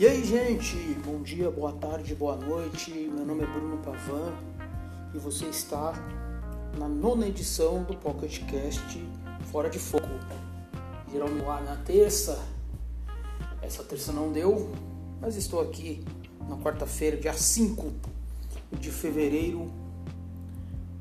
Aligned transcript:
E 0.00 0.06
aí, 0.06 0.24
gente, 0.24 0.76
bom 1.04 1.20
dia, 1.20 1.50
boa 1.50 1.72
tarde, 1.72 2.14
boa 2.14 2.34
noite. 2.34 2.90
Meu 2.90 3.22
nome 3.22 3.42
é 3.42 3.46
Bruno 3.46 3.76
Pavan 3.84 4.32
e 5.14 5.18
você 5.18 5.44
está 5.44 5.92
na 6.78 6.88
nona 6.88 7.28
edição 7.28 7.82
do 7.82 7.94
Pocket 7.94 8.42
Cast 8.46 8.98
Fora 9.52 9.68
de 9.68 9.78
Foco. 9.78 10.08
Geralmente 11.12 11.44
lá 11.44 11.60
na 11.60 11.76
terça, 11.76 12.42
essa 13.60 13.84
terça 13.84 14.10
não 14.10 14.32
deu, 14.32 14.72
mas 15.20 15.36
estou 15.36 15.60
aqui 15.60 16.02
na 16.48 16.56
quarta-feira, 16.56 17.18
dia 17.18 17.34
5 17.34 17.92
de 18.80 18.90
fevereiro, 18.90 19.70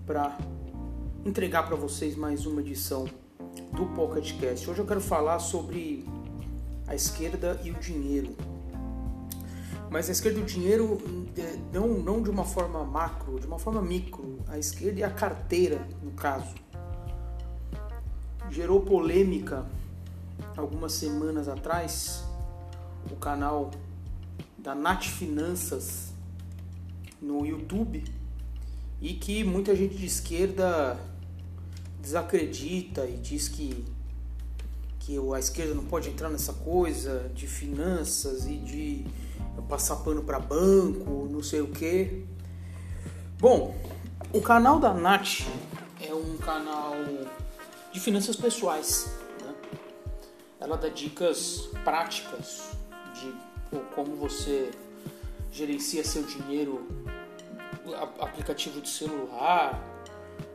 para 0.05 0.37
entregar 1.25 1.65
para 1.65 1.77
vocês 1.77 2.17
mais 2.17 2.45
uma 2.45 2.59
edição 2.59 3.07
do 3.71 3.85
Pocket 3.95 4.37
Cast. 4.41 4.69
Hoje 4.69 4.81
eu 4.81 4.85
quero 4.85 4.99
falar 4.99 5.39
sobre 5.39 6.05
a 6.85 6.93
esquerda 6.93 7.57
e 7.63 7.71
o 7.71 7.75
dinheiro 7.75 8.35
mas 9.89 10.07
a 10.07 10.11
esquerda 10.11 10.39
o 10.39 10.45
dinheiro 10.45 10.97
é, 11.37 11.57
não, 11.73 11.87
não 11.87 12.21
de 12.21 12.29
uma 12.29 12.45
forma 12.45 12.83
macro, 12.83 13.39
de 13.39 13.47
uma 13.47 13.57
forma 13.57 13.81
micro. 13.81 14.39
A 14.47 14.57
esquerda 14.57 14.99
e 14.99 15.03
a 15.03 15.09
carteira, 15.09 15.87
no 16.03 16.11
caso. 16.11 16.53
Gerou 18.49 18.81
polêmica 18.81 19.65
algumas 20.55 20.93
semanas 20.93 21.47
atrás 21.47 22.23
o 23.11 23.15
canal 23.15 23.71
da 24.57 24.75
Nat 24.75 25.07
Finanças 25.07 26.13
no 27.21 27.45
YouTube 27.45 28.03
e 29.01 29.13
que 29.13 29.43
muita 29.43 29.75
gente 29.75 29.95
de 29.95 30.05
esquerda 30.05 30.99
desacredita 32.01 33.05
e 33.05 33.17
diz 33.17 33.47
que 33.47 33.85
que 35.09 35.33
a 35.33 35.39
esquerda 35.39 35.73
não 35.73 35.85
pode 35.85 36.07
entrar 36.07 36.29
nessa 36.29 36.53
coisa 36.53 37.31
de 37.33 37.47
finanças 37.47 38.45
e 38.45 38.57
de 38.57 39.05
passar 39.67 39.95
pano 39.97 40.23
para 40.23 40.39
banco, 40.39 41.27
não 41.31 41.41
sei 41.41 41.61
o 41.61 41.67
que. 41.67 42.25
Bom, 43.39 43.75
o 44.31 44.39
canal 44.39 44.79
da 44.79 44.93
Nath 44.93 45.47
é 45.99 46.13
um 46.13 46.37
canal 46.37 46.93
de 47.91 47.99
finanças 47.99 48.35
pessoais. 48.35 49.11
Né? 49.41 49.55
Ela 50.59 50.77
dá 50.77 50.89
dicas 50.89 51.69
práticas 51.83 52.69
de 53.15 53.33
como 53.95 54.15
você 54.15 54.69
gerencia 55.51 56.03
seu 56.03 56.21
dinheiro, 56.21 56.87
aplicativo 58.19 58.79
de 58.79 58.89
celular, 58.89 59.83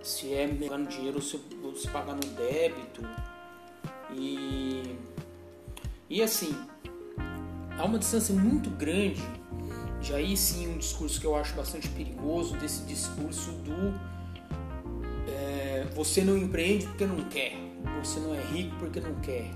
se 0.01 0.33
é 0.33 0.47
pegando 0.47 0.89
dinheiro 0.89 1.19
ou 1.65 1.75
se 1.75 1.89
pagar 1.89 2.15
no 2.15 2.21
débito. 2.37 3.03
E, 4.17 4.97
e 6.09 6.23
assim, 6.23 6.55
há 7.79 7.85
uma 7.85 7.99
distância 7.99 8.35
muito 8.35 8.71
grande, 8.71 9.23
já 10.01 10.17
aí 10.17 10.37
sim 10.37 10.69
um 10.69 10.79
discurso 10.79 11.21
que 11.21 11.27
eu 11.27 11.35
acho 11.35 11.55
bastante 11.55 11.89
perigoso, 11.89 12.57
desse 12.57 12.85
discurso 12.85 13.53
do 13.53 13.95
é, 15.29 15.87
você 15.95 16.23
não 16.23 16.37
empreende 16.37 16.87
porque 16.87 17.07
não 17.07 17.25
quer, 17.25 17.57
você 18.03 18.21
não 18.21 18.35
é 18.35 18.43
rico 18.43 18.77
porque 18.79 19.01
não 19.01 19.15
quer. 19.21 19.51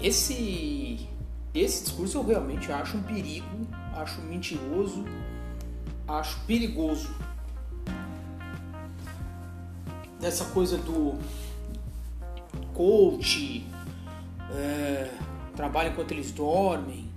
Esse, 0.00 1.08
esse 1.54 1.84
discurso 1.84 2.18
eu 2.18 2.24
realmente 2.24 2.70
acho 2.70 2.96
um 2.96 3.02
perigo, 3.02 3.66
acho 3.94 4.20
mentiroso, 4.22 5.04
acho 6.06 6.38
perigoso. 6.46 7.14
Dessa 10.18 10.44
coisa 10.46 10.76
do 10.76 11.18
coach, 12.74 13.66
é, 14.52 15.10
trabalha 15.54 15.90
enquanto 15.90 16.12
eles 16.12 16.30
dormem. 16.30 17.08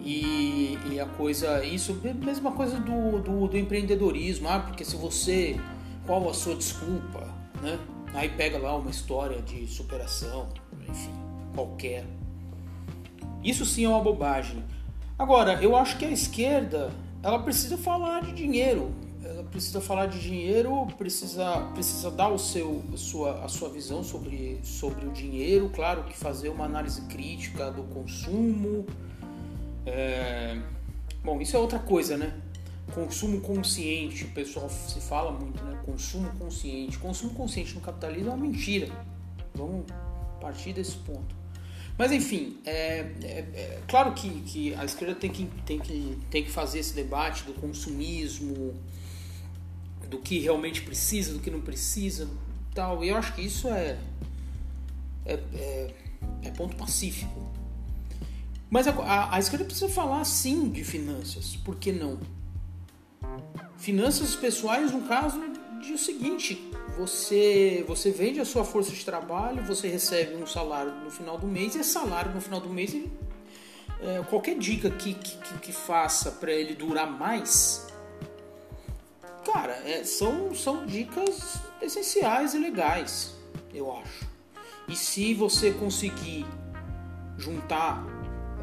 E, 0.00 0.78
e, 0.90 1.00
a 1.00 1.06
coisa, 1.06 1.64
isso, 1.64 2.00
mesma 2.24 2.52
coisa 2.52 2.78
do, 2.78 3.20
do, 3.20 3.48
do, 3.48 3.58
empreendedorismo, 3.58 4.48
ah, 4.48 4.60
porque 4.60 4.84
se 4.84 4.96
você, 4.96 5.60
qual 6.06 6.28
a 6.30 6.34
sua 6.34 6.54
desculpa, 6.54 7.26
né? 7.60 7.78
Aí 8.14 8.28
pega 8.28 8.58
lá 8.58 8.76
uma 8.76 8.90
história 8.90 9.42
de 9.42 9.66
superação, 9.66 10.48
enfim, 10.88 11.12
qualquer. 11.54 12.06
Isso 13.42 13.66
sim 13.66 13.84
é 13.84 13.88
uma 13.88 14.00
bobagem. 14.00 14.64
Agora, 15.18 15.62
eu 15.62 15.76
acho 15.76 15.98
que 15.98 16.04
a 16.04 16.10
esquerda, 16.10 16.90
ela 17.22 17.40
precisa 17.40 17.76
falar 17.76 18.22
de 18.22 18.32
dinheiro, 18.32 18.92
ela 19.24 19.42
precisa 19.44 19.80
falar 19.80 20.06
de 20.06 20.20
dinheiro, 20.20 20.86
precisa, 20.96 21.68
precisa 21.74 22.10
dar 22.10 22.28
o 22.28 22.38
seu, 22.38 22.82
a, 22.92 22.96
sua, 22.96 23.44
a 23.44 23.48
sua 23.48 23.68
visão 23.68 24.02
sobre, 24.02 24.60
sobre 24.62 25.06
o 25.06 25.10
dinheiro, 25.10 25.70
claro 25.70 26.04
que 26.04 26.16
fazer 26.16 26.48
uma 26.48 26.64
análise 26.64 27.02
crítica 27.02 27.70
do 27.70 27.82
consumo. 27.84 28.86
É... 29.84 30.60
Bom, 31.22 31.40
isso 31.40 31.56
é 31.56 31.58
outra 31.58 31.78
coisa, 31.78 32.16
né? 32.16 32.40
Consumo 32.94 33.40
consciente, 33.40 34.24
o 34.24 34.30
pessoal 34.30 34.68
se 34.70 35.00
fala 35.00 35.32
muito, 35.32 35.62
né? 35.62 35.78
Consumo 35.84 36.30
consciente. 36.38 36.98
Consumo 36.98 37.34
consciente 37.34 37.74
no 37.74 37.80
capitalismo 37.80 38.30
é 38.30 38.34
uma 38.34 38.46
mentira. 38.46 38.88
Vamos 39.54 39.84
partir 40.40 40.72
desse 40.72 40.96
ponto. 40.98 41.37
Mas 41.98 42.12
enfim, 42.12 42.58
é, 42.64 43.10
é, 43.22 43.44
é, 43.54 43.82
claro 43.88 44.14
que, 44.14 44.30
que 44.42 44.74
a 44.76 44.84
esquerda 44.84 45.16
tem 45.16 45.30
que, 45.30 45.46
tem, 45.66 45.78
que, 45.78 46.16
tem 46.30 46.44
que 46.44 46.50
fazer 46.50 46.78
esse 46.78 46.94
debate 46.94 47.42
do 47.42 47.52
consumismo, 47.52 48.72
do 50.08 50.18
que 50.18 50.38
realmente 50.38 50.80
precisa, 50.82 51.32
do 51.34 51.40
que 51.40 51.50
não 51.50 51.60
precisa, 51.60 52.28
tal. 52.72 53.04
E 53.04 53.08
eu 53.08 53.16
acho 53.16 53.34
que 53.34 53.42
isso 53.42 53.68
é 53.68 53.98
é, 55.28 55.34
é, 55.54 55.94
é 56.44 56.50
ponto 56.50 56.74
pacífico. 56.74 57.46
Mas 58.70 58.88
a, 58.88 58.92
a, 58.92 59.36
a, 59.36 59.38
esquerda 59.38 59.64
precisa 59.64 59.88
falar 59.88 60.24
sim 60.24 60.70
de 60.70 60.82
finanças, 60.82 61.56
por 61.56 61.76
que 61.76 61.92
não? 61.92 62.18
Finanças 63.76 64.34
pessoais, 64.34 64.90
no 64.90 65.02
caso, 65.02 65.38
de 65.88 65.94
o 65.94 65.98
seguinte: 65.98 66.70
você, 66.96 67.84
você 67.86 68.10
vende 68.10 68.40
a 68.40 68.44
sua 68.44 68.64
força 68.64 68.92
de 68.92 69.04
trabalho, 69.04 69.62
você 69.64 69.88
recebe 69.88 70.36
um 70.36 70.46
salário 70.46 70.92
no 70.92 71.10
final 71.10 71.38
do 71.38 71.46
mês, 71.46 71.74
e 71.74 71.80
esse 71.80 71.90
salário 71.90 72.32
no 72.32 72.40
final 72.40 72.60
do 72.60 72.68
mês, 72.68 72.94
ele, 72.94 73.10
é, 74.00 74.22
qualquer 74.28 74.56
dica 74.56 74.90
que, 74.90 75.14
que, 75.14 75.58
que 75.58 75.72
faça 75.72 76.30
para 76.30 76.52
ele 76.52 76.74
durar 76.74 77.10
mais, 77.10 77.86
cara, 79.44 79.74
é, 79.84 80.04
são, 80.04 80.54
são 80.54 80.86
dicas 80.86 81.58
essenciais 81.80 82.54
e 82.54 82.58
legais, 82.58 83.34
eu 83.72 83.90
acho. 83.96 84.28
E 84.86 84.96
se 84.96 85.34
você 85.34 85.70
conseguir 85.72 86.46
juntar 87.36 88.04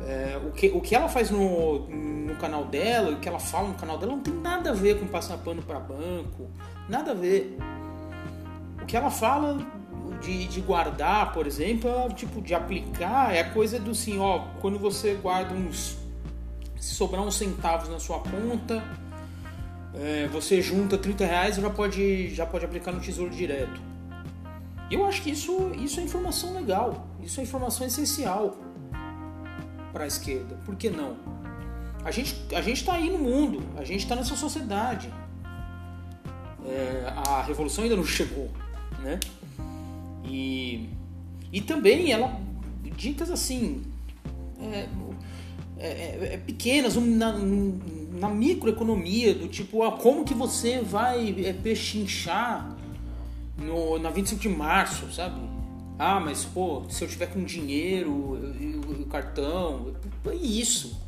é, 0.03 0.39
o, 0.45 0.51
que, 0.51 0.67
o 0.67 0.81
que 0.81 0.95
ela 0.95 1.07
faz 1.07 1.31
no, 1.31 1.87
no 1.87 2.35
canal 2.35 2.65
dela, 2.65 3.11
o 3.11 3.19
que 3.19 3.27
ela 3.27 3.39
fala 3.39 3.69
no 3.69 3.75
canal 3.75 3.97
dela, 3.97 4.11
não 4.11 4.21
tem 4.21 4.33
nada 4.33 4.71
a 4.71 4.73
ver 4.73 4.99
com 4.99 5.07
passar 5.07 5.37
pano 5.37 5.61
para 5.61 5.79
banco, 5.79 6.49
nada 6.89 7.11
a 7.11 7.13
ver. 7.13 7.57
O 8.81 8.85
que 8.85 8.95
ela 8.95 9.09
fala 9.09 9.57
de, 10.21 10.47
de 10.47 10.61
guardar, 10.61 11.33
por 11.33 11.47
exemplo, 11.47 11.89
é, 11.89 12.09
tipo 12.09 12.41
de 12.41 12.53
aplicar, 12.53 13.33
é 13.33 13.41
a 13.41 13.49
coisa 13.49 13.79
do 13.79 13.91
assim, 13.91 14.19
ó, 14.19 14.45
quando 14.59 14.77
você 14.77 15.13
guarda 15.15 15.53
uns. 15.53 15.97
Se 16.79 16.93
sobrar 16.93 17.23
uns 17.23 17.35
centavos 17.35 17.89
na 17.89 17.99
sua 17.99 18.19
conta, 18.19 18.83
é, 19.95 20.27
você 20.27 20.61
junta 20.61 20.97
30 20.97 21.25
reais 21.25 21.57
e 21.57 21.61
já 21.61 21.69
pode, 21.69 22.35
já 22.35 22.45
pode 22.45 22.63
aplicar 22.63 22.91
no 22.91 22.99
tesouro 22.99 23.31
direto. 23.31 23.81
Eu 24.91 25.03
acho 25.05 25.23
que 25.23 25.31
isso, 25.31 25.71
isso 25.73 25.99
é 25.99 26.03
informação 26.03 26.53
legal, 26.53 27.07
isso 27.23 27.39
é 27.39 27.43
informação 27.43 27.87
essencial 27.87 28.55
para 29.95 30.03
a 30.03 30.07
esquerda. 30.07 30.59
Por 30.65 30.75
que 30.75 30.89
não? 30.89 31.15
A 32.03 32.11
gente 32.11 32.35
a 32.53 32.59
está 32.69 32.95
aí 32.95 33.09
no 33.09 33.17
mundo, 33.17 33.63
a 33.77 33.85
gente 33.85 34.01
está 34.01 34.13
nessa 34.13 34.35
sociedade. 34.35 35.09
É, 36.67 37.13
a 37.15 37.41
revolução 37.41 37.85
ainda 37.85 37.95
não 37.95 38.03
chegou, 38.03 38.51
né? 38.99 39.17
E, 40.25 40.89
e 41.49 41.61
também 41.61 42.11
ela 42.11 42.41
dicas 42.97 43.31
assim 43.31 43.83
é, 44.59 44.87
é, 45.77 45.87
é, 45.87 46.33
é 46.33 46.37
pequenas 46.37 46.95
na, 46.95 47.31
na 47.31 48.29
microeconomia, 48.29 49.33
do 49.33 49.47
tipo, 49.47 49.81
ah, 49.81 49.93
como 49.93 50.25
que 50.25 50.33
você 50.33 50.81
vai 50.81 51.33
é, 51.45 51.53
pechinchar 51.53 52.75
no, 53.57 53.97
na 53.97 54.09
25 54.09 54.41
de 54.41 54.49
março, 54.49 55.09
sabe? 55.13 55.54
Ah, 55.97 56.19
mas 56.19 56.43
pô, 56.43 56.83
se 56.89 57.03
eu 57.03 57.07
tiver 57.07 57.27
com 57.27 57.43
dinheiro, 57.43 58.11
o 58.11 59.05
cartão, 59.05 59.95
é 60.25 60.35
isso. 60.35 61.01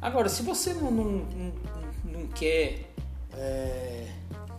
Agora, 0.00 0.28
se 0.28 0.42
você 0.42 0.72
não, 0.74 0.90
não, 0.90 1.04
não, 1.04 1.52
não 2.04 2.26
quer. 2.28 2.90
É, 3.32 4.08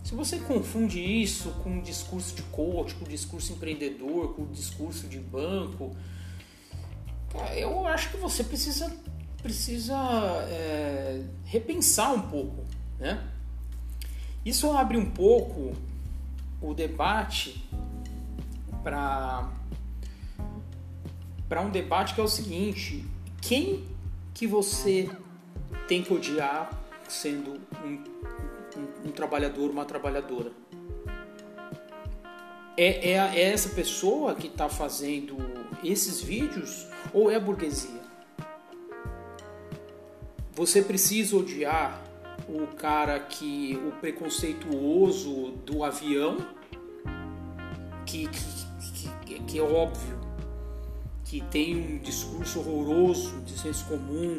se 0.04 0.14
você 0.14 0.38
confunde 0.40 1.00
isso 1.00 1.50
com 1.64 1.70
um 1.70 1.82
discurso 1.82 2.36
de 2.36 2.42
coach, 2.44 2.94
com 2.96 3.06
um 3.06 3.08
discurso 3.08 3.54
empreendedor, 3.54 4.34
com 4.34 4.42
um 4.42 4.52
discurso 4.52 5.08
de 5.08 5.20
banco, 5.20 5.96
eu 7.56 7.88
acho 7.88 8.12
que 8.12 8.18
você 8.18 8.44
precisa 8.44 8.92
precisa 9.42 9.96
é, 10.50 11.22
repensar 11.44 12.12
um 12.12 12.22
pouco, 12.22 12.66
né? 12.98 13.24
Isso 14.44 14.72
abre 14.72 14.98
um 14.98 15.10
pouco 15.12 15.74
o 16.60 16.74
debate 16.74 17.65
para 18.86 19.50
para 21.50 21.62
um 21.62 21.70
debate 21.70 22.14
que 22.14 22.22
é 22.22 22.24
o 22.24 22.28
seguinte, 22.28 23.04
quem 23.42 23.84
que 24.34 24.46
você 24.46 25.10
tem 25.88 26.04
que 26.04 26.14
odiar 26.14 26.70
sendo 27.08 27.62
um, 27.84 28.04
um, 28.78 29.08
um 29.08 29.12
trabalhador, 29.12 29.70
uma 29.70 29.86
trabalhadora? 29.86 30.52
É, 32.78 33.12
é, 33.12 33.14
é 33.14 33.52
essa 33.54 33.70
pessoa 33.70 34.36
que 34.36 34.48
está 34.48 34.68
fazendo 34.68 35.38
esses 35.84 36.22
vídeos 36.22 36.88
ou 37.14 37.32
é 37.32 37.36
a 37.36 37.40
burguesia? 37.40 38.02
Você 40.54 40.82
precisa 40.82 41.38
odiar 41.38 42.04
o 42.48 42.68
cara 42.76 43.20
que 43.20 43.80
o 43.88 43.92
preconceituoso 44.00 45.52
do 45.66 45.84
avião, 45.84 46.38
que, 48.06 48.28
que, 48.28 48.55
que, 49.56 49.60
é 49.60 49.64
óbvio 49.64 50.20
que 51.24 51.40
tem 51.50 51.76
um 51.78 51.98
discurso 52.00 52.60
horroroso 52.60 53.40
de 53.46 53.58
senso 53.58 53.86
comum, 53.86 54.38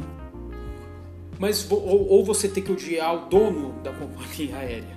mas 1.39 1.71
ou, 1.71 2.09
ou 2.09 2.25
você 2.25 2.49
tem 2.49 2.63
que 2.63 2.71
odiar 2.71 3.15
o 3.15 3.29
dono 3.31 3.73
da 3.83 3.93
companhia 3.93 4.57
aérea. 4.61 4.97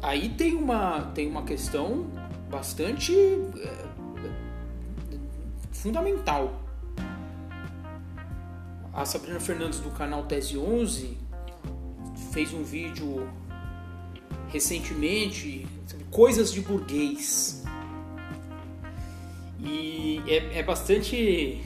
Aí 0.00 0.28
tem 0.28 0.54
uma, 0.54 1.10
tem 1.12 1.26
uma 1.26 1.42
questão 1.42 2.06
bastante 2.48 3.12
é, 3.12 3.84
fundamental. 5.72 6.60
A 8.92 9.04
Sabrina 9.04 9.40
Fernandes 9.40 9.80
do 9.80 9.90
canal 9.90 10.22
Tese 10.22 10.56
11 10.56 11.18
fez 12.30 12.54
um 12.54 12.62
vídeo 12.62 13.28
recentemente 14.50 15.66
sobre 15.84 16.04
coisas 16.12 16.52
de 16.52 16.60
burguês. 16.60 17.64
E 19.64 20.22
é, 20.26 20.58
é 20.58 20.62
bastante 20.62 21.62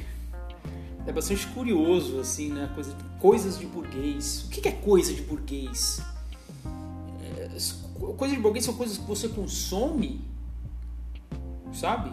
é 1.06 1.12
bastante 1.12 1.46
curioso 1.48 2.20
assim, 2.20 2.52
né? 2.52 2.70
Coisa, 2.74 2.94
coisas 3.18 3.58
de 3.58 3.66
burguês. 3.66 4.44
O 4.44 4.50
que 4.50 4.68
é 4.68 4.72
coisa 4.72 5.12
de 5.12 5.22
burguês? 5.22 6.00
É, 7.22 7.48
coisas 8.16 8.36
de 8.36 8.42
burguês 8.42 8.64
são 8.64 8.74
coisas 8.74 8.98
que 8.98 9.04
você 9.04 9.28
consome, 9.28 10.20
sabe? 11.72 12.12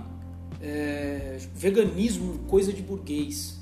É, 0.61 1.37
veganismo, 1.53 2.39
coisa 2.47 2.71
de 2.71 2.81
burguês. 2.81 3.59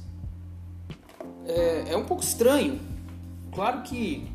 É, 1.45 1.93
é, 1.93 1.97
um 1.97 2.05
pouco 2.05 2.23
estranho. 2.23 2.79
Claro 3.51 3.81
que 3.81 4.27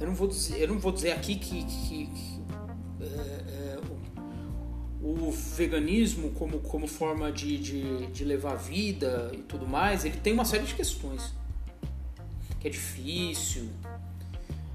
eu 0.00 0.08
não 0.08 0.14
vou 0.14 0.28
dizer, 0.28 0.60
eu 0.60 0.68
não 0.68 0.78
vou 0.78 0.92
dizer 0.92 1.12
aqui 1.12 1.36
que, 1.36 1.64
que, 1.64 2.06
que 2.06 2.35
o, 5.06 5.30
veganismo 5.30 6.30
como, 6.32 6.58
como 6.58 6.86
forma 6.88 7.30
de, 7.30 7.56
de, 7.58 8.06
de 8.08 8.24
levar 8.24 8.56
vida 8.56 9.30
e 9.32 9.38
tudo 9.38 9.66
mais, 9.66 10.04
ele 10.04 10.16
tem 10.16 10.32
uma 10.32 10.44
série 10.44 10.64
de 10.64 10.74
questões. 10.74 11.32
Que 12.58 12.66
é 12.66 12.70
difícil, 12.70 13.68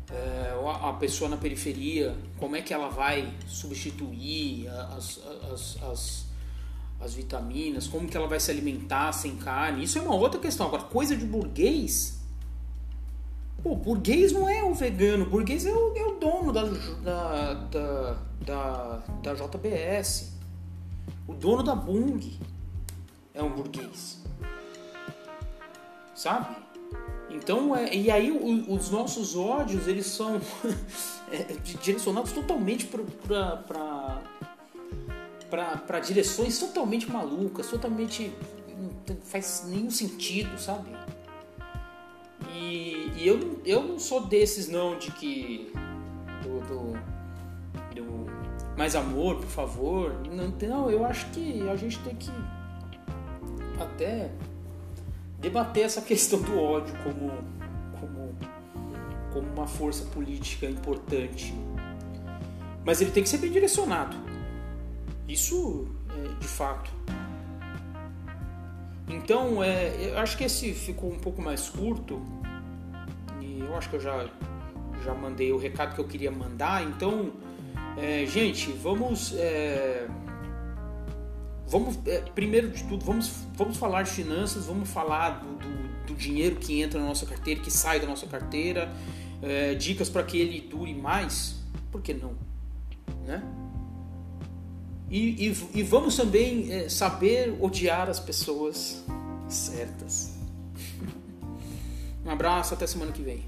é, 0.10 0.54
a 0.82 0.94
pessoa 0.94 1.30
na 1.30 1.38
periferia, 1.38 2.16
como 2.38 2.56
é 2.56 2.62
que 2.62 2.74
ela 2.74 2.88
vai 2.88 3.34
substituir 3.46 4.70
as, 4.70 5.20
as, 5.52 5.84
as, 5.84 6.26
as, 7.02 7.14
vitaminas, 7.14 7.88
como 7.88 8.08
que 8.08 8.16
ela 8.16 8.28
vai 8.28 8.40
se 8.40 8.52
alimentar 8.52 9.12
sem 9.12 9.36
carne, 9.36 9.84
isso 9.84 9.98
é 9.98 10.02
uma 10.02 10.16
outra 10.16 10.40
questão. 10.40 10.68
Agora, 10.68 10.84
coisa 10.84 11.16
de 11.16 11.26
burguês, 11.26 12.21
pô, 13.64 13.76
burguês 13.76 14.32
não 14.32 14.50
é 14.50 14.64
o 14.64 14.74
vegano, 14.74 15.26
burguês 15.26 15.66
é 15.66 15.74
o, 15.74 15.96
é 15.96 16.06
o 16.06 16.16
dono 16.16 16.52
da, 16.52 16.64
da, 16.64 17.54
da, 17.54 18.18
da, 18.46 19.04
da 19.22 19.34
JBS, 19.34 20.32
o 21.28 21.34
dono 21.34 21.64
da 21.64 21.76
Bung 21.76 22.40
é 23.34 23.42
um 23.42 23.52
burguês, 23.52 24.22
sabe? 26.16 26.56
Então, 27.30 27.76
é, 27.76 27.96
e 27.96 28.12
aí 28.12 28.32
o, 28.32 28.74
os 28.74 28.90
nossos 28.90 29.36
ódios, 29.36 29.88
eles 29.88 30.06
são 30.08 30.42
é, 31.32 31.44
direcionados 31.82 32.32
totalmente 32.32 32.88
para 32.88 34.22
direções 36.00 36.60
totalmente 36.60 37.10
malucas, 37.10 37.68
totalmente... 37.68 38.34
não 38.78 38.92
faz 39.24 39.66
nenhum 39.68 39.90
sentido, 39.90 40.60
sabe? 40.60 41.01
E, 43.22 43.28
eu, 43.28 43.62
eu 43.64 43.84
não 43.84 44.00
sou 44.00 44.26
desses 44.26 44.68
não, 44.68 44.98
de 44.98 45.12
que... 45.12 45.72
do, 46.42 46.60
do, 46.62 46.94
do 47.94 48.32
mais 48.76 48.96
amor, 48.96 49.36
por 49.36 49.48
favor. 49.48 50.16
Não, 50.28 50.48
não, 50.68 50.90
eu 50.90 51.06
acho 51.06 51.28
que 51.28 51.62
a 51.70 51.76
gente 51.76 52.00
tem 52.00 52.16
que 52.16 52.32
até 53.80 54.32
debater 55.38 55.84
essa 55.84 56.02
questão 56.02 56.42
do 56.42 56.60
ódio 56.60 56.96
como, 57.04 57.32
como, 58.00 58.36
como 59.32 59.54
uma 59.54 59.68
força 59.68 60.04
política 60.06 60.66
importante. 60.66 61.54
Mas 62.84 63.02
ele 63.02 63.12
tem 63.12 63.22
que 63.22 63.30
ser 63.30 63.38
bem 63.38 63.52
direcionado. 63.52 64.18
Isso 65.28 65.88
é 66.10 66.40
de 66.40 66.48
fato. 66.48 66.90
Então, 69.08 69.64
é, 69.64 70.10
eu 70.10 70.18
acho 70.18 70.36
que 70.36 70.46
esse 70.46 70.74
ficou 70.74 71.12
um 71.12 71.20
pouco 71.20 71.40
mais 71.40 71.70
curto. 71.70 72.41
Eu 73.72 73.78
acho 73.78 73.90
que 73.90 73.96
eu 73.96 74.02
já, 74.02 74.30
já 75.04 75.14
mandei 75.14 75.54
o 75.54 75.58
recado 75.58 75.96
que 75.96 76.02
eu 76.02 76.08
queria 76.08 76.30
mandar. 76.30 76.84
Então, 76.84 77.32
é, 77.98 78.26
gente, 78.26 78.70
vamos. 78.74 79.34
É, 79.38 80.08
vamos 81.72 81.98
é, 82.06 82.20
primeiro 82.36 82.70
de 82.70 82.84
tudo 82.84 83.06
vamos, 83.06 83.32
vamos 83.56 83.78
falar 83.78 84.04
de 84.04 84.12
finanças 84.12 84.66
vamos 84.66 84.90
falar 84.90 85.40
do, 85.40 85.56
do, 85.56 86.06
do 86.08 86.16
dinheiro 86.16 86.58
que 86.58 86.82
entra 86.82 87.00
na 87.00 87.06
nossa 87.06 87.26
carteira 87.26 87.62
que 87.62 87.72
sai 87.72 87.98
da 87.98 88.06
nossa 88.06 88.28
carteira 88.28 88.92
é, 89.42 89.74
dicas 89.74 90.10
para 90.10 90.22
que 90.22 90.38
ele 90.38 90.60
dure 90.60 90.94
mais 90.94 91.56
por 91.90 92.02
que 92.02 92.14
não 92.14 92.36
né 93.26 93.42
e, 95.10 95.48
e, 95.48 95.68
e 95.76 95.84
vamos 95.84 96.18
também 96.18 96.74
é, 96.74 96.90
saber 96.90 97.58
odiar 97.62 98.10
as 98.10 98.20
pessoas 98.20 99.06
certas 99.48 100.38
um 102.26 102.30
abraço 102.30 102.74
até 102.74 102.86
semana 102.86 103.14
que 103.14 103.22
vem 103.22 103.46